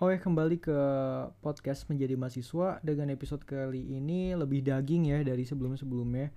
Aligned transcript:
Oke 0.00 0.16
kembali 0.16 0.56
ke 0.64 0.80
podcast 1.44 1.84
menjadi 1.92 2.16
mahasiswa. 2.16 2.80
Dengan 2.80 3.12
episode 3.12 3.44
kali 3.44 4.00
ini 4.00 4.32
lebih 4.32 4.64
daging 4.64 5.12
ya 5.12 5.20
dari 5.20 5.44
sebelum-sebelumnya. 5.44 6.32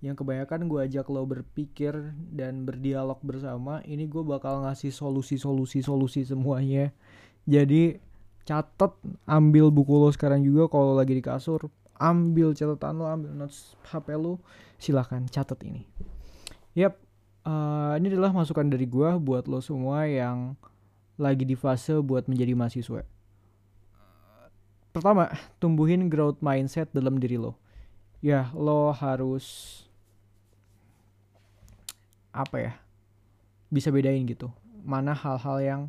Yang 0.00 0.24
kebanyakan 0.24 0.64
gue 0.64 0.80
ajak 0.88 1.12
lo 1.12 1.28
berpikir 1.28 1.92
dan 2.32 2.64
berdialog 2.64 3.20
bersama. 3.20 3.84
Ini 3.84 4.08
gue 4.08 4.24
bakal 4.24 4.64
ngasih 4.64 4.96
solusi-solusi-solusi 4.96 6.24
semuanya. 6.24 6.88
Jadi 7.44 8.00
catet 8.48 8.96
ambil 9.28 9.68
buku 9.68 9.92
lo 9.92 10.08
sekarang 10.08 10.40
juga 10.40 10.72
kalau 10.72 10.96
lagi 10.96 11.12
di 11.12 11.20
kasur. 11.20 11.68
Ambil 12.00 12.56
catatan 12.56 12.96
lo, 12.96 13.04
ambil 13.12 13.36
notes 13.36 13.76
HP 13.92 14.16
lo. 14.16 14.40
Silahkan 14.80 15.20
catat 15.28 15.60
ini. 15.68 15.84
Yap, 16.72 16.96
uh, 17.44 17.92
ini 18.00 18.08
adalah 18.08 18.32
masukan 18.32 18.72
dari 18.72 18.88
gue 18.88 19.20
buat 19.20 19.44
lo 19.52 19.60
semua 19.60 20.08
yang 20.08 20.56
lagi 21.20 21.44
di 21.44 21.56
fase 21.56 21.96
buat 22.00 22.28
menjadi 22.28 22.56
mahasiswa. 22.56 23.04
Pertama, 24.92 25.32
tumbuhin 25.56 26.12
growth 26.12 26.44
mindset 26.44 26.92
dalam 26.92 27.16
diri 27.16 27.40
lo. 27.40 27.56
Ya, 28.20 28.52
lo 28.52 28.92
harus 28.92 29.80
apa 32.32 32.56
ya? 32.60 32.72
Bisa 33.72 33.88
bedain 33.88 34.24
gitu. 34.28 34.52
Mana 34.84 35.16
hal-hal 35.16 35.58
yang 35.64 35.82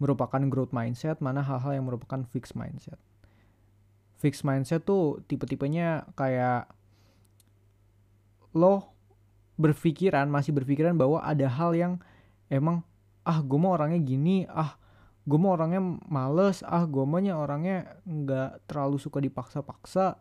merupakan 0.00 0.40
growth 0.46 0.72
mindset, 0.72 1.18
mana 1.18 1.42
hal-hal 1.42 1.76
yang 1.76 1.84
merupakan 1.90 2.22
fixed 2.30 2.54
mindset. 2.54 2.96
Fixed 4.22 4.46
mindset 4.46 4.86
tuh 4.86 5.20
tipe-tipenya 5.26 6.06
kayak 6.14 6.70
lo 8.54 8.94
berpikiran, 9.60 10.30
masih 10.30 10.56
berpikiran 10.56 10.96
bahwa 10.96 11.20
ada 11.20 11.50
hal 11.50 11.76
yang 11.76 11.92
emang 12.48 12.80
ah 13.24 13.38
gue 13.44 13.58
mau 13.60 13.76
orangnya 13.76 14.00
gini 14.00 14.48
ah 14.48 14.76
gue 15.28 15.38
mau 15.38 15.52
orangnya 15.52 15.80
males 16.08 16.64
ah 16.64 16.84
gue 16.88 17.04
maunya 17.04 17.36
orangnya 17.36 18.00
nggak 18.08 18.66
terlalu 18.66 18.96
suka 18.96 19.20
dipaksa-paksa. 19.20 20.16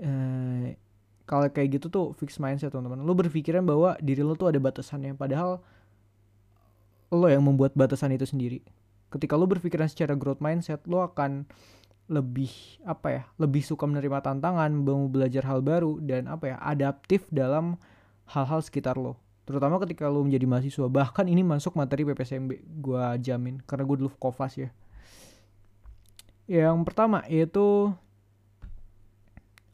Eh, 0.00 0.74
kalau 1.24 1.48
kayak 1.48 1.80
gitu 1.80 1.86
tuh 1.88 2.06
fix 2.18 2.36
mindset 2.36 2.68
teman-teman. 2.74 3.00
Lo 3.00 3.16
berpikiran 3.16 3.64
bahwa 3.64 3.96
diri 4.02 4.20
lo 4.20 4.36
tuh 4.36 4.52
ada 4.52 4.60
batasannya 4.60 5.16
padahal 5.16 5.62
lo 7.14 7.26
yang 7.30 7.46
membuat 7.46 7.72
batasan 7.78 8.12
itu 8.12 8.28
sendiri. 8.28 8.60
Ketika 9.08 9.38
lo 9.38 9.46
berpikiran 9.46 9.86
secara 9.88 10.18
growth 10.18 10.42
mindset 10.42 10.84
lo 10.90 11.00
akan 11.06 11.46
lebih 12.04 12.52
apa 12.84 13.08
ya 13.08 13.22
lebih 13.40 13.64
suka 13.64 13.88
menerima 13.88 14.20
tantangan 14.20 14.68
mau 14.76 15.08
belajar 15.08 15.48
hal 15.48 15.64
baru 15.64 15.96
dan 16.04 16.28
apa 16.28 16.52
ya 16.52 16.56
adaptif 16.60 17.24
dalam 17.32 17.80
hal-hal 18.28 18.60
sekitar 18.60 19.00
lo 19.00 19.23
terutama 19.44 19.76
ketika 19.84 20.08
lo 20.08 20.24
menjadi 20.24 20.48
mahasiswa. 20.48 20.88
Bahkan 20.88 21.28
ini 21.28 21.44
masuk 21.44 21.76
materi 21.76 22.04
PPSMB 22.08 22.50
gue 22.80 23.04
jamin. 23.20 23.60
Karena 23.64 23.84
gue 23.84 23.96
dulu 24.04 24.10
kofas 24.16 24.56
ya. 24.56 24.68
Yang 26.48 26.76
pertama 26.84 27.24
yaitu 27.28 27.92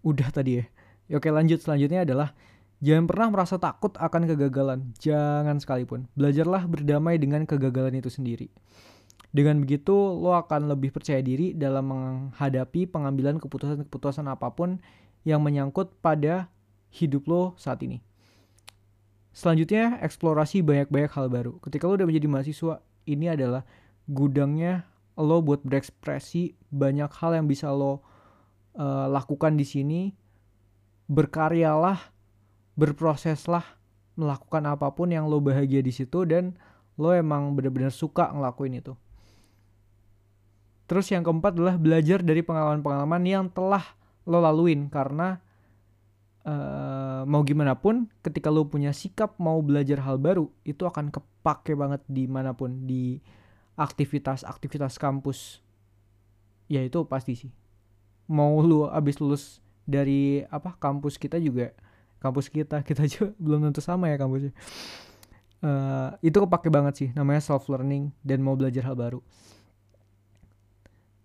udah 0.07 0.29
tadi 0.31 0.63
ya. 0.63 0.65
ya 1.07 1.15
oke 1.19 1.31
lanjut. 1.31 1.63
Selanjutnya 1.63 2.03
adalah 2.03 2.35
jangan 2.83 3.07
pernah 3.07 3.27
merasa 3.31 3.57
takut 3.63 3.95
akan 3.95 4.27
kegagalan. 4.27 4.91
Jangan 4.99 5.63
sekalipun. 5.63 6.11
Belajarlah 6.19 6.67
berdamai 6.67 7.19
dengan 7.23 7.47
kegagalan 7.47 7.95
itu 7.99 8.11
sendiri. 8.11 8.51
Dengan 9.31 9.63
begitu 9.63 9.95
lo 9.95 10.35
akan 10.35 10.75
lebih 10.75 10.91
percaya 10.91 11.23
diri 11.23 11.55
dalam 11.55 11.87
menghadapi 11.87 12.91
pengambilan 12.91 13.39
keputusan-keputusan 13.39 14.27
apa 14.27 14.51
pun 14.51 14.83
yang 15.23 15.39
menyangkut 15.39 15.95
pada 16.03 16.51
hidup 16.91 17.31
lo 17.31 17.43
saat 17.55 17.79
ini 17.87 18.10
Selanjutnya, 19.31 20.03
eksplorasi 20.03 20.63
banyak-banyak 20.67 21.13
hal 21.15 21.27
baru. 21.31 21.53
Ketika 21.63 21.87
lo 21.87 21.95
udah 21.95 22.09
menjadi 22.09 22.27
mahasiswa, 22.27 22.83
ini 23.07 23.31
adalah 23.31 23.63
gudangnya 24.11 24.91
lo 25.15 25.39
buat 25.45 25.63
berekspresi 25.63 26.57
banyak 26.73 27.11
hal 27.13 27.39
yang 27.39 27.47
bisa 27.47 27.71
lo 27.71 28.03
uh, 28.75 29.07
lakukan 29.07 29.55
di 29.55 29.67
sini. 29.67 30.01
Berkaryalah, 31.11 31.99
berproseslah, 32.75 33.67
melakukan 34.19 34.67
apa 34.67 34.91
pun 34.95 35.11
yang 35.11 35.27
lo 35.27 35.39
bahagia 35.39 35.83
di 35.83 35.91
situ 35.95 36.27
dan 36.27 36.59
lo 36.99 37.15
emang 37.15 37.55
bener-bener 37.55 37.95
suka 37.95 38.31
ngelakuin 38.35 38.83
itu. 38.83 38.95
Terus 40.91 41.07
yang 41.15 41.23
keempat 41.23 41.55
adalah 41.55 41.79
belajar 41.79 42.19
dari 42.19 42.43
pengalaman-pengalaman 42.43 43.23
yang 43.23 43.47
telah 43.47 43.95
lo 44.27 44.43
laluin 44.43 44.91
karena 44.91 45.39
uh, 46.51 47.23
mau 47.25 47.47
gimana 47.47 47.79
pun 47.79 48.11
ketika 48.27 48.51
lo 48.51 48.67
punya 48.67 48.91
sikap 48.91 49.39
mau 49.39 49.63
belajar 49.63 50.03
hal 50.03 50.19
baru 50.19 50.51
itu 50.67 50.83
akan 50.83 51.15
kepake 51.15 51.79
banget 51.79 52.03
di 52.11 52.27
mana 52.27 52.53
pun 52.53 52.91
di 52.91 53.23
aktivitas-aktivitas 53.79 54.99
kampus. 54.99 55.63
Ya 56.67 56.83
itu 56.83 57.07
pasti 57.07 57.39
sih. 57.39 57.53
Mau 58.31 58.63
lu 58.63 58.87
abis 58.91 59.19
lulus 59.19 59.59
dari 59.87 60.43
apa 60.51 60.75
kampus 60.79 61.19
kita 61.19 61.39
juga 61.39 61.75
kampus 62.21 62.53
kita 62.53 62.83
kita 62.89 63.07
juga 63.07 63.33
belum 63.39 63.71
tentu 63.71 63.81
sama 63.81 64.11
ya 64.11 64.19
kampusnya. 64.19 64.53
Uh, 65.61 66.17
itu 66.25 66.41
kepake 66.41 66.73
banget 66.73 66.95
sih 66.97 67.09
namanya 67.13 67.45
self 67.45 67.69
learning 67.69 68.09
dan 68.25 68.41
mau 68.41 68.57
belajar 68.57 68.85
hal 68.85 68.97
baru. 68.97 69.21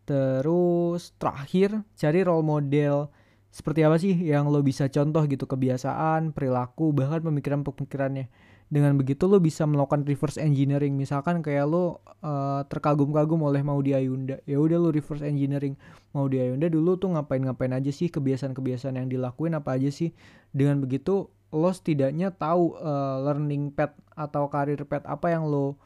Terus 0.05 1.17
terakhir 1.17 1.81
cari 1.97 2.19
role 2.21 2.45
model 2.45 3.09
seperti 3.55 3.87
apa 3.87 3.95
sih 3.95 4.11
yang 4.11 4.51
lo 4.51 4.59
bisa 4.59 4.91
contoh 4.91 5.23
gitu 5.31 5.47
kebiasaan, 5.47 6.35
perilaku, 6.35 6.91
bahkan 6.91 7.23
pemikiran-pemikirannya. 7.23 8.27
Dengan 8.67 8.99
begitu 8.99 9.31
lo 9.31 9.39
bisa 9.39 9.63
melakukan 9.63 10.03
reverse 10.03 10.35
engineering. 10.43 10.99
Misalkan 10.99 11.39
kayak 11.39 11.71
lo 11.71 12.03
uh, 12.19 12.67
terkagum-kagum 12.67 13.39
oleh 13.47 13.63
Maudi 13.63 13.95
Ayunda. 13.95 14.43
Ya 14.43 14.59
udah 14.59 14.75
lo 14.75 14.91
reverse 14.91 15.23
engineering 15.23 15.79
Maudi 16.11 16.43
Ayunda 16.43 16.67
dulu 16.67 16.99
tuh 16.99 17.15
ngapain-ngapain 17.15 17.71
aja 17.71 17.95
sih 17.95 18.11
kebiasaan-kebiasaan 18.11 18.99
yang 18.99 19.07
dilakuin 19.07 19.55
apa 19.55 19.79
aja 19.79 19.87
sih. 19.87 20.11
Dengan 20.51 20.83
begitu 20.83 21.31
lo 21.55 21.71
setidaknya 21.71 22.35
tahu 22.35 22.75
uh, 22.75 23.23
learning 23.23 23.71
path 23.71 23.95
atau 24.19 24.51
karir 24.51 24.83
path 24.83 25.07
apa 25.07 25.31
yang 25.31 25.47
lo 25.47 25.79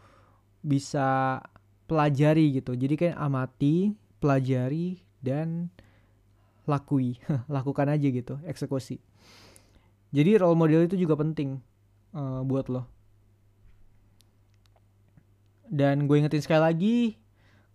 bisa 0.66 1.38
pelajari 1.86 2.58
gitu. 2.58 2.74
Jadi 2.74 2.98
kayak 2.98 3.18
amati, 3.22 3.94
pelajari 4.18 5.06
dan 5.22 5.70
lakui. 6.70 7.18
Lakukan 7.50 7.90
aja 7.90 8.06
gitu 8.06 8.38
eksekusi. 8.46 9.02
Jadi 10.14 10.38
role 10.38 10.58
model 10.58 10.86
itu 10.86 10.96
juga 10.98 11.18
penting 11.18 11.58
uh, 12.14 12.46
buat 12.46 12.70
lo. 12.70 12.86
Dan 15.70 16.06
gue 16.06 16.18
ingetin 16.18 16.42
sekali 16.42 16.62
lagi 16.62 16.98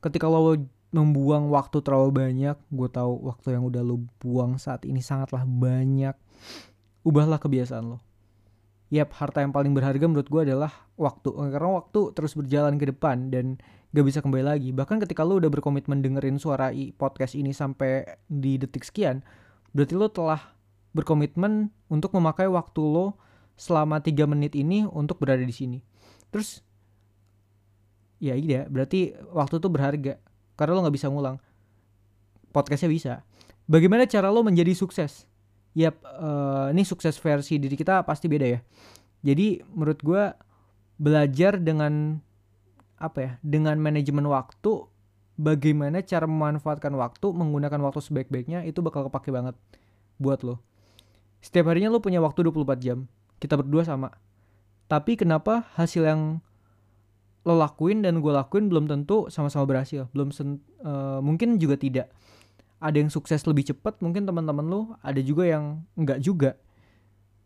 ketika 0.03 0.27
lo 0.31 0.55
membuang 0.94 1.50
waktu 1.50 1.82
terlalu 1.82 2.10
banyak 2.15 2.55
gue 2.71 2.88
tahu 2.91 3.27
waktu 3.27 3.59
yang 3.59 3.66
udah 3.66 3.82
lo 3.82 3.99
buang 4.22 4.62
saat 4.62 4.87
ini 4.87 5.03
sangatlah 5.03 5.43
banyak 5.43 6.15
ubahlah 7.03 7.43
kebiasaan 7.43 7.99
lo 7.99 7.99
Yap, 8.94 9.10
harta 9.19 9.43
yang 9.43 9.50
paling 9.50 9.75
berharga 9.75 10.06
menurut 10.06 10.31
gue 10.31 10.47
adalah 10.47 10.71
waktu. 10.94 11.34
Karena 11.34 11.82
waktu 11.82 12.15
terus 12.15 12.38
berjalan 12.38 12.78
ke 12.78 12.94
depan 12.94 13.27
dan 13.34 13.59
gak 13.91 14.06
bisa 14.06 14.22
kembali 14.22 14.47
lagi. 14.47 14.71
Bahkan 14.71 15.03
ketika 15.03 15.27
lo 15.27 15.43
udah 15.43 15.50
berkomitmen 15.50 15.99
dengerin 15.99 16.38
suara 16.38 16.71
i 16.71 16.94
podcast 16.94 17.34
ini 17.34 17.50
sampai 17.50 18.06
di 18.31 18.55
detik 18.55 18.87
sekian, 18.87 19.19
berarti 19.75 19.99
lo 19.99 20.06
telah 20.15 20.55
berkomitmen 20.94 21.75
untuk 21.91 22.15
memakai 22.15 22.47
waktu 22.47 22.87
lo 22.87 23.19
selama 23.59 23.99
3 23.99 24.31
menit 24.31 24.55
ini 24.55 24.87
untuk 24.87 25.19
berada 25.19 25.43
di 25.43 25.50
sini. 25.50 25.82
Terus, 26.31 26.62
ya 28.22 28.38
iya, 28.38 28.71
berarti 28.71 29.11
waktu 29.34 29.59
itu 29.59 29.69
berharga. 29.75 30.15
Karena 30.55 30.78
lo 30.78 30.87
gak 30.87 30.94
bisa 30.94 31.11
ngulang. 31.11 31.43
Podcastnya 32.55 32.91
bisa. 32.94 33.12
Bagaimana 33.66 34.06
cara 34.06 34.31
lo 34.31 34.47
menjadi 34.47 34.71
sukses? 34.71 35.26
Yap 35.75 35.99
uh, 36.07 36.71
ini 36.71 36.87
sukses 36.87 37.19
versi 37.19 37.59
diri 37.59 37.75
kita 37.75 38.07
pasti 38.07 38.31
beda 38.31 38.47
ya. 38.47 38.61
Jadi 39.27 39.61
menurut 39.75 40.01
gue 40.01 40.23
belajar 40.97 41.59
dengan 41.59 42.23
apa 42.95 43.19
ya 43.19 43.33
dengan 43.43 43.75
manajemen 43.83 44.25
waktu 44.31 44.87
bagaimana 45.35 45.99
cara 46.07 46.31
memanfaatkan 46.31 46.94
waktu 46.94 47.26
menggunakan 47.35 47.82
waktu 47.82 48.00
sebaik-baiknya 48.00 48.62
itu 48.62 48.79
bakal 48.81 49.11
kepake 49.11 49.35
banget 49.35 49.59
buat 50.23 50.47
lo. 50.47 50.62
Setiap 51.43 51.69
harinya 51.75 51.91
lo 51.91 51.99
punya 51.99 52.23
waktu 52.23 52.47
24 52.47 52.79
jam 52.81 52.99
kita 53.43 53.59
berdua 53.59 53.82
sama. 53.82 54.15
Tapi 54.87 55.19
kenapa 55.19 55.67
hasil 55.75 56.06
yang 56.06 56.38
lo 57.44 57.55
lakuin 57.61 58.00
dan 58.00 58.25
gue 58.25 58.32
lakuin 58.32 58.73
belum 58.73 58.88
tentu 58.88 59.29
sama-sama 59.29 59.69
berhasil 59.69 60.09
belum 60.17 60.32
uh, 60.32 61.20
mungkin 61.20 61.61
juga 61.61 61.77
tidak 61.77 62.09
ada 62.84 63.00
yang 63.00 63.08
sukses 63.08 63.40
lebih 63.48 63.64
cepat 63.64 63.96
mungkin 64.04 64.28
teman-teman 64.28 64.66
lu 64.69 64.81
ada 65.00 65.16
juga 65.25 65.48
yang 65.48 65.81
enggak 65.96 66.20
juga. 66.20 66.60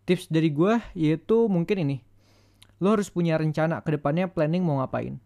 Tips 0.03 0.27
dari 0.27 0.51
gue 0.51 0.83
yaitu 0.99 1.47
mungkin 1.47 1.79
ini. 1.79 1.97
Lo 2.83 2.99
harus 2.99 3.07
punya 3.07 3.39
rencana 3.39 3.79
ke 3.87 3.95
depannya 3.95 4.27
planning 4.27 4.67
mau 4.67 4.83
ngapain. 4.83 5.23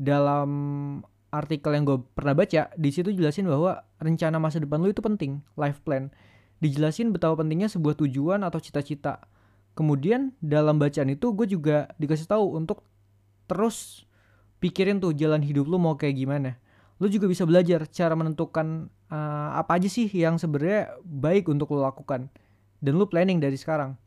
Dalam 0.00 0.50
artikel 1.28 1.76
yang 1.76 1.84
gue 1.84 2.00
pernah 2.16 2.32
baca 2.32 2.72
di 2.72 2.88
situ 2.88 3.12
jelasin 3.12 3.44
bahwa 3.44 3.84
rencana 4.00 4.40
masa 4.40 4.64
depan 4.64 4.80
lo 4.80 4.88
itu 4.88 5.04
penting 5.04 5.44
life 5.60 5.84
plan. 5.84 6.08
Dijelasin 6.64 7.12
betapa 7.12 7.44
pentingnya 7.44 7.68
sebuah 7.68 8.00
tujuan 8.00 8.40
atau 8.48 8.56
cita-cita. 8.56 9.28
Kemudian 9.76 10.32
dalam 10.40 10.80
bacaan 10.80 11.12
itu 11.12 11.36
gue 11.36 11.46
juga 11.46 11.92
dikasih 12.00 12.32
tahu 12.32 12.56
untuk 12.56 12.80
terus 13.44 14.08
pikirin 14.58 15.04
tuh 15.04 15.12
jalan 15.12 15.44
hidup 15.44 15.68
lo 15.68 15.76
mau 15.76 16.00
kayak 16.00 16.16
gimana. 16.16 16.56
Lo 16.96 17.06
juga 17.06 17.28
bisa 17.28 17.44
belajar 17.44 17.86
cara 17.86 18.16
menentukan 18.16 18.90
uh, 19.12 19.50
apa 19.56 19.80
aja 19.80 19.88
sih 19.90 20.08
yang 20.08 20.36
sebenarnya 20.36 20.96
baik 21.04 21.48
untuk 21.48 21.72
lo 21.74 21.84
lakukan 21.84 22.28
dan 22.80 22.92
lo 22.96 23.08
planning 23.08 23.42
dari 23.42 23.56
sekarang? 23.58 23.98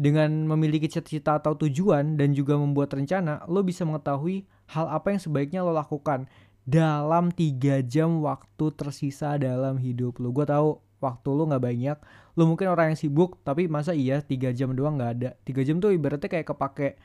Dengan 0.00 0.48
memiliki 0.48 0.88
cita-cita 0.88 1.36
atau 1.36 1.52
tujuan 1.52 2.16
dan 2.16 2.32
juga 2.32 2.56
membuat 2.56 2.96
rencana 2.96 3.44
lo 3.44 3.60
bisa 3.60 3.84
mengetahui 3.84 4.48
hal 4.72 4.88
apa 4.88 5.12
yang 5.12 5.20
sebaiknya 5.20 5.60
lo 5.60 5.76
lakukan 5.76 6.24
dalam 6.64 7.28
tiga 7.28 7.84
jam 7.84 8.24
waktu 8.24 8.72
tersisa 8.72 9.36
dalam 9.36 9.76
hidup 9.76 10.16
lo. 10.16 10.32
Gue 10.32 10.48
tahu 10.48 10.80
waktu 11.04 11.28
lo 11.28 11.44
nggak 11.52 11.64
banyak. 11.64 11.98
Lo 12.38 12.48
mungkin 12.48 12.72
orang 12.72 12.94
yang 12.94 12.98
sibuk 13.00 13.36
tapi 13.44 13.68
masa 13.68 13.92
iya 13.92 14.24
tiga 14.24 14.54
jam 14.56 14.72
doang 14.72 14.96
nggak 14.96 15.12
ada? 15.20 15.30
Tiga 15.44 15.60
jam 15.66 15.82
tuh 15.84 15.92
ibaratnya 15.92 16.32
kayak 16.32 16.48
kepake 16.48 16.96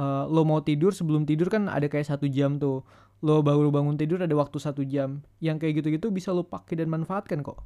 uh, 0.00 0.24
lo 0.28 0.46
mau 0.46 0.64
tidur 0.64 0.94
sebelum 0.94 1.26
tidur 1.26 1.50
kan 1.50 1.66
ada 1.66 1.90
kayak 1.90 2.06
satu 2.06 2.24
jam 2.30 2.56
tuh 2.56 2.86
lo 3.20 3.44
baru 3.44 3.68
bangun 3.68 4.00
tidur 4.00 4.24
ada 4.24 4.32
waktu 4.32 4.56
satu 4.56 4.80
jam. 4.84 5.20
Yang 5.40 5.66
kayak 5.66 5.74
gitu-gitu 5.84 6.08
bisa 6.08 6.32
lo 6.32 6.44
pakai 6.44 6.80
dan 6.80 6.88
manfaatkan 6.88 7.44
kok. 7.44 7.60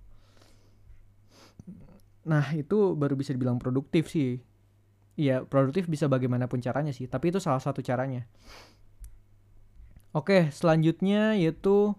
Nah 2.24 2.44
itu 2.56 2.96
baru 2.96 3.14
bisa 3.14 3.36
dibilang 3.36 3.60
produktif 3.60 4.10
sih. 4.10 4.40
Iya 5.14 5.46
produktif 5.46 5.86
bisa 5.86 6.10
bagaimanapun 6.10 6.58
caranya 6.58 6.90
sih 6.90 7.06
tapi 7.06 7.30
itu 7.30 7.38
salah 7.38 7.62
satu 7.62 7.84
caranya. 7.84 8.26
Oke 10.10 10.50
selanjutnya 10.50 11.38
yaitu 11.38 11.94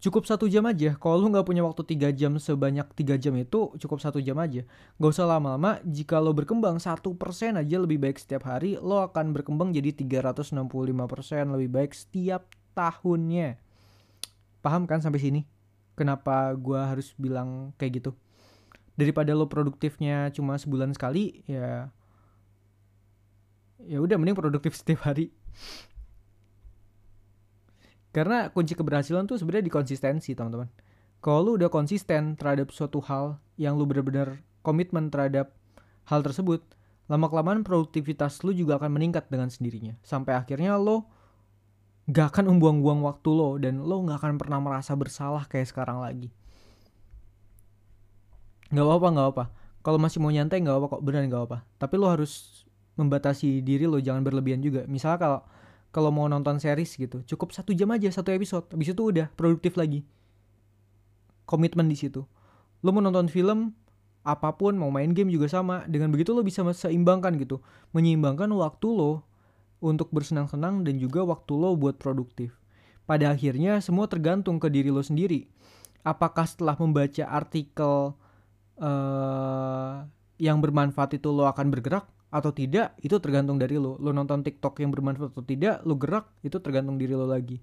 cukup 0.00 0.24
satu 0.24 0.48
jam 0.48 0.64
aja. 0.64 0.96
Kalau 0.96 1.20
lo 1.20 1.26
nggak 1.28 1.44
punya 1.44 1.60
waktu 1.66 1.82
tiga 1.84 2.08
jam 2.14 2.40
sebanyak 2.40 2.88
tiga 2.96 3.20
jam 3.20 3.36
itu 3.36 3.76
cukup 3.76 4.00
satu 4.00 4.24
jam 4.24 4.40
aja. 4.40 4.64
Gak 4.96 5.10
usah 5.12 5.28
lama-lama 5.28 5.82
jika 5.84 6.16
lo 6.16 6.32
berkembang 6.32 6.80
satu 6.80 7.12
persen 7.12 7.60
aja 7.60 7.76
lebih 7.76 8.00
baik 8.00 8.16
setiap 8.16 8.48
hari 8.48 8.80
lo 8.80 9.04
akan 9.04 9.36
berkembang 9.36 9.76
jadi 9.76 9.92
365% 9.92 10.56
lebih 11.52 11.70
baik 11.72 11.92
setiap 11.92 12.48
tahunnya. 12.76 13.56
Paham 14.60 14.84
kan 14.84 15.00
sampai 15.00 15.18
sini? 15.18 15.40
Kenapa 15.96 16.52
gue 16.52 16.76
harus 16.76 17.16
bilang 17.16 17.72
kayak 17.80 18.04
gitu? 18.04 18.10
Daripada 19.00 19.32
lo 19.32 19.48
produktifnya 19.48 20.28
cuma 20.36 20.60
sebulan 20.60 20.92
sekali, 20.92 21.40
ya 21.48 21.88
ya 23.80 23.98
udah 24.00 24.20
mending 24.20 24.36
produktif 24.36 24.76
setiap 24.78 25.08
hari. 25.08 25.32
Karena 28.12 28.48
kunci 28.48 28.72
keberhasilan 28.72 29.28
tuh 29.28 29.36
sebenarnya 29.36 29.68
di 29.68 29.72
konsistensi, 29.72 30.32
teman-teman. 30.32 30.68
Kalau 31.20 31.40
lu 31.44 31.50
udah 31.60 31.68
konsisten 31.68 32.36
terhadap 32.36 32.72
suatu 32.72 33.00
hal 33.04 33.40
yang 33.60 33.76
lu 33.76 33.84
benar-benar 33.84 34.40
komitmen 34.64 35.12
terhadap 35.12 35.52
hal 36.08 36.24
tersebut, 36.24 36.64
lama-kelamaan 37.12 37.60
produktivitas 37.60 38.40
lu 38.40 38.56
juga 38.56 38.80
akan 38.80 38.96
meningkat 38.96 39.28
dengan 39.28 39.52
sendirinya. 39.52 40.00
Sampai 40.00 40.32
akhirnya 40.32 40.80
lo 40.80 41.08
gak 42.06 42.34
akan 42.34 42.54
membuang-buang 42.54 43.02
waktu 43.02 43.30
lo 43.34 43.58
dan 43.58 43.82
lo 43.82 43.98
gak 44.06 44.22
akan 44.22 44.38
pernah 44.38 44.62
merasa 44.62 44.94
bersalah 44.94 45.50
kayak 45.50 45.66
sekarang 45.66 45.98
lagi. 45.98 46.30
Gak 48.70 48.82
apa-apa 48.82 49.08
gak 49.14 49.28
apa 49.34 49.44
kalau 49.82 49.98
masih 50.02 50.18
mau 50.18 50.30
nyantai 50.30 50.62
gak 50.62 50.74
apa 50.74 50.86
kok 50.98 51.02
beneran 51.02 51.30
gak 51.30 51.44
apa 51.46 51.58
tapi 51.78 51.94
lo 51.94 52.10
harus 52.10 52.66
membatasi 52.98 53.62
diri 53.62 53.86
lo 53.90 53.98
jangan 53.98 54.22
berlebihan 54.22 54.62
juga. 54.62 54.86
Misalnya 54.86 55.18
kalau 55.18 55.40
kalau 55.90 56.10
mau 56.14 56.26
nonton 56.30 56.62
series 56.62 56.94
gitu 56.94 57.26
cukup 57.26 57.50
satu 57.50 57.74
jam 57.74 57.90
aja 57.90 58.06
satu 58.14 58.30
episode. 58.30 58.70
Habis 58.70 58.94
itu 58.94 59.02
udah 59.02 59.26
produktif 59.34 59.74
lagi. 59.74 60.06
Komitmen 61.46 61.90
di 61.90 61.98
situ. 61.98 62.22
Lo 62.86 62.94
mau 62.94 63.02
nonton 63.02 63.26
film 63.26 63.74
apa 64.26 64.54
pun 64.58 64.74
mau 64.78 64.90
main 64.94 65.10
game 65.10 65.30
juga 65.30 65.50
sama. 65.50 65.82
Dengan 65.90 66.14
begitu 66.14 66.30
lo 66.34 66.46
bisa 66.46 66.62
seimbangkan 66.62 67.34
gitu. 67.38 67.58
Menyeimbangkan 67.94 68.50
waktu 68.54 68.86
lo 68.94 69.26
untuk 69.86 70.10
bersenang-senang 70.10 70.82
dan 70.82 70.98
juga 70.98 71.22
waktu 71.22 71.54
lo 71.54 71.78
buat 71.78 71.94
produktif. 71.94 72.58
Pada 73.06 73.30
akhirnya 73.30 73.78
semua 73.78 74.10
tergantung 74.10 74.58
ke 74.58 74.66
diri 74.66 74.90
lo 74.90 74.98
sendiri. 74.98 75.46
Apakah 76.02 76.42
setelah 76.42 76.74
membaca 76.74 77.22
artikel 77.30 78.18
uh, 78.82 79.94
yang 80.42 80.58
bermanfaat 80.58 81.22
itu 81.22 81.30
lo 81.30 81.46
akan 81.46 81.70
bergerak 81.70 82.10
atau 82.34 82.50
tidak 82.50 82.98
itu 83.00 83.14
tergantung 83.22 83.56
dari 83.56 83.78
lo. 83.78 83.94
Lo 84.02 84.10
nonton 84.10 84.42
TikTok 84.42 84.82
yang 84.82 84.90
bermanfaat 84.90 85.30
atau 85.30 85.46
tidak, 85.46 85.86
lo 85.86 85.94
gerak 85.94 86.26
itu 86.42 86.58
tergantung 86.58 86.98
diri 86.98 87.14
lo 87.14 87.30
lagi. 87.30 87.62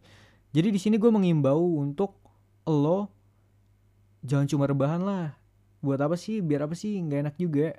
Jadi 0.55 0.71
di 0.71 0.79
sini 0.79 0.95
gue 0.95 1.11
mengimbau 1.11 1.83
untuk 1.83 2.15
lo 2.63 3.11
jangan 4.23 4.47
cuma 4.47 4.63
rebahan 4.65 5.03
lah. 5.03 5.35
Buat 5.83 6.07
apa 6.07 6.15
sih? 6.15 6.39
Biar 6.39 6.63
apa 6.63 6.75
sih? 6.79 6.95
Nggak 7.03 7.19
enak 7.27 7.35
juga 7.35 7.75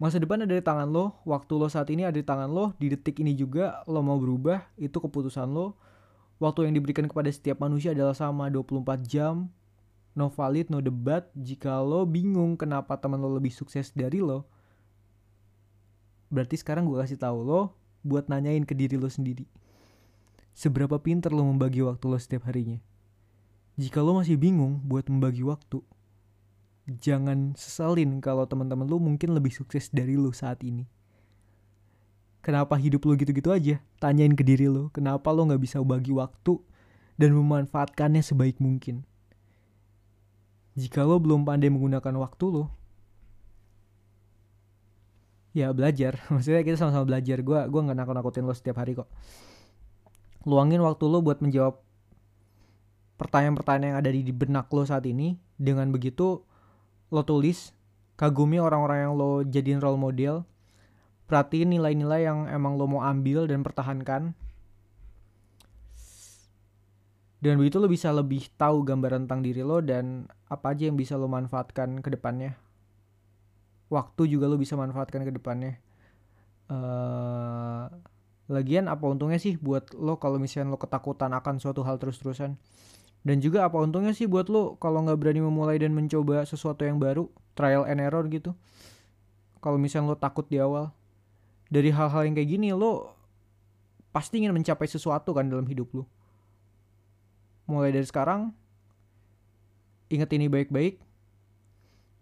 Masa 0.00 0.16
depan 0.16 0.40
ada 0.40 0.56
di 0.56 0.64
tangan 0.64 0.88
lo, 0.88 1.12
waktu 1.28 1.52
lo 1.60 1.68
saat 1.68 1.92
ini 1.92 2.08
ada 2.08 2.16
di 2.16 2.24
tangan 2.24 2.48
lo, 2.48 2.72
di 2.80 2.88
detik 2.88 3.20
ini 3.20 3.36
juga 3.36 3.84
lo 3.84 4.00
mau 4.00 4.16
berubah, 4.16 4.64
itu 4.80 4.96
keputusan 4.96 5.44
lo. 5.52 5.76
Waktu 6.40 6.64
yang 6.64 6.80
diberikan 6.80 7.04
kepada 7.04 7.28
setiap 7.28 7.60
manusia 7.60 7.92
adalah 7.92 8.16
sama 8.16 8.48
24 8.48 9.04
jam, 9.04 9.52
no 10.16 10.32
valid, 10.32 10.72
no 10.72 10.80
debat. 10.80 11.28
Jika 11.36 11.84
lo 11.84 12.08
bingung 12.08 12.56
kenapa 12.56 12.96
teman 12.96 13.20
lo 13.20 13.28
lebih 13.36 13.52
sukses 13.52 13.92
dari 13.92 14.24
lo, 14.24 14.48
berarti 16.32 16.56
sekarang 16.56 16.88
gue 16.88 16.96
kasih 16.96 17.20
tahu 17.20 17.44
lo 17.44 17.76
buat 18.00 18.24
nanyain 18.32 18.64
ke 18.64 18.72
diri 18.72 18.96
lo 18.96 19.12
sendiri. 19.12 19.44
Seberapa 20.56 20.96
pinter 20.96 21.28
lo 21.28 21.44
membagi 21.44 21.84
waktu 21.84 22.04
lo 22.08 22.16
setiap 22.16 22.48
harinya? 22.48 22.80
Jika 23.76 24.00
lo 24.00 24.16
masih 24.16 24.40
bingung 24.40 24.80
buat 24.80 25.04
membagi 25.12 25.44
waktu, 25.44 25.84
jangan 26.88 27.52
sesalin 27.58 28.22
kalau 28.24 28.48
teman-teman 28.48 28.88
lu 28.88 28.96
mungkin 28.96 29.36
lebih 29.36 29.52
sukses 29.52 29.92
dari 29.92 30.16
lu 30.16 30.32
saat 30.32 30.62
ini. 30.64 30.88
Kenapa 32.40 32.80
hidup 32.80 33.04
lu 33.04 33.20
gitu-gitu 33.20 33.52
aja? 33.52 33.84
Tanyain 34.00 34.32
ke 34.32 34.40
diri 34.40 34.64
lu, 34.64 34.88
kenapa 34.96 35.28
lu 35.28 35.44
gak 35.44 35.60
bisa 35.60 35.76
bagi 35.84 36.16
waktu 36.16 36.56
dan 37.20 37.36
memanfaatkannya 37.36 38.24
sebaik 38.24 38.56
mungkin. 38.64 39.04
Jika 40.72 41.04
lo 41.04 41.20
belum 41.20 41.44
pandai 41.44 41.68
menggunakan 41.68 42.16
waktu 42.16 42.44
lo, 42.48 42.72
ya 45.52 45.68
belajar. 45.74 46.16
Maksudnya 46.32 46.64
kita 46.64 46.80
sama-sama 46.80 47.04
belajar. 47.04 47.44
Gue 47.44 47.60
gua 47.68 47.80
nggak 47.84 47.98
nakut-nakutin 47.98 48.44
lo 48.46 48.54
setiap 48.54 48.80
hari 48.80 48.96
kok. 48.96 49.10
Luangin 50.48 50.80
waktu 50.80 51.04
lo 51.04 51.20
buat 51.20 51.44
menjawab 51.44 51.76
pertanyaan-pertanyaan 53.20 53.92
yang 53.92 53.98
ada 54.00 54.08
di 54.08 54.32
benak 54.32 54.72
lo 54.72 54.88
saat 54.88 55.04
ini. 55.04 55.36
Dengan 55.60 55.92
begitu, 55.92 56.48
lo 57.10 57.26
tulis, 57.26 57.74
kagumi 58.14 58.62
orang-orang 58.62 59.10
yang 59.10 59.14
lo 59.18 59.42
jadiin 59.42 59.82
role 59.82 59.98
model, 59.98 60.46
perhatiin 61.26 61.74
nilai-nilai 61.74 62.26
yang 62.26 62.46
emang 62.46 62.78
lo 62.78 62.86
mau 62.86 63.02
ambil 63.02 63.50
dan 63.50 63.66
pertahankan. 63.66 64.34
Dan 67.40 67.56
begitu 67.56 67.80
lo 67.80 67.88
bisa 67.88 68.12
lebih 68.12 68.52
tahu 68.54 68.84
gambaran 68.84 69.24
tentang 69.24 69.40
diri 69.40 69.64
lo 69.64 69.80
dan 69.80 70.28
apa 70.52 70.76
aja 70.76 70.92
yang 70.92 70.98
bisa 70.98 71.16
lo 71.16 71.26
manfaatkan 71.26 72.04
ke 72.04 72.12
depannya. 72.12 72.54
Waktu 73.88 74.30
juga 74.30 74.46
lo 74.46 74.60
bisa 74.60 74.76
manfaatkan 74.76 75.24
ke 75.24 75.32
depannya. 75.34 75.80
Uh, 76.70 77.90
lagian 78.46 78.86
apa 78.86 79.02
untungnya 79.08 79.42
sih 79.42 79.58
buat 79.58 79.90
lo 79.96 80.20
kalau 80.22 80.38
misalnya 80.38 80.70
lo 80.70 80.78
ketakutan 80.78 81.32
akan 81.34 81.58
suatu 81.58 81.80
hal 81.82 81.96
terus-terusan? 81.98 82.60
Dan 83.20 83.44
juga 83.44 83.68
apa 83.68 83.76
untungnya 83.76 84.16
sih 84.16 84.24
buat 84.24 84.48
lo 84.48 84.80
kalau 84.80 85.04
nggak 85.04 85.18
berani 85.20 85.44
memulai 85.44 85.76
dan 85.76 85.92
mencoba 85.92 86.40
sesuatu 86.48 86.88
yang 86.88 86.96
baru, 86.96 87.28
trial 87.52 87.84
and 87.84 88.00
error 88.00 88.24
gitu. 88.32 88.56
Kalau 89.60 89.76
misalnya 89.76 90.16
lo 90.16 90.16
takut 90.16 90.48
di 90.48 90.56
awal. 90.56 90.88
Dari 91.70 91.92
hal-hal 91.92 92.26
yang 92.26 92.34
kayak 92.34 92.50
gini 92.50 92.74
lo 92.74 93.14
pasti 94.10 94.42
ingin 94.42 94.56
mencapai 94.56 94.88
sesuatu 94.88 95.36
kan 95.36 95.46
dalam 95.46 95.68
hidup 95.68 95.92
lo. 95.92 96.04
Mulai 97.68 97.94
dari 97.94 98.06
sekarang, 98.08 98.50
ingat 100.10 100.32
ini 100.34 100.50
baik-baik. 100.50 100.98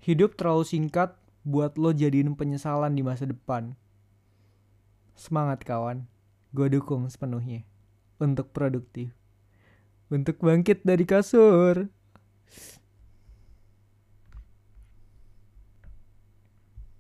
Hidup 0.05 0.37
terlalu 0.37 0.69
singkat 0.69 1.17
buat 1.47 1.81
lo 1.81 1.97
jadiin 1.97 2.37
penyesalan 2.37 2.93
di 2.93 3.01
masa 3.01 3.25
depan. 3.25 3.73
Semangat 5.17 5.65
kawan, 5.65 6.05
gue 6.53 6.69
dukung 6.69 7.09
sepenuhnya 7.09 7.65
untuk 8.21 8.53
produktif 8.53 9.18
untuk 10.09 10.41
bangkit 10.41 10.85
dari 10.85 11.05
kasur. 11.05 11.89